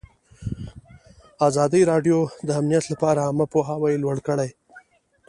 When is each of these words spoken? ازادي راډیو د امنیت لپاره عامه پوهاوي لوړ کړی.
ازادي 1.47 1.81
راډیو 1.91 2.17
د 2.47 2.49
امنیت 2.59 2.85
لپاره 2.91 3.19
عامه 3.27 3.45
پوهاوي 3.53 3.95
لوړ 4.03 4.17
کړی. 4.27 4.49